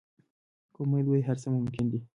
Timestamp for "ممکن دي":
1.55-1.99